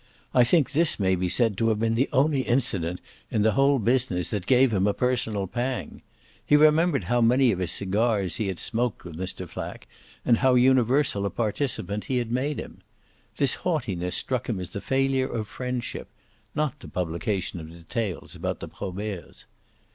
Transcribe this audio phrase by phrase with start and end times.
[0.33, 3.77] I think this may be said to have been the only incident in the whole
[3.77, 6.01] business that gave him a personal pang.
[6.43, 9.47] He remembered how many of his cigars he had smoked with Mr.
[9.47, 9.87] Flack
[10.25, 12.79] and how universal a participant he had made him.
[13.37, 16.07] This haughtiness struck him as the failure of friendship
[16.55, 19.45] not the publication of details about the Proberts.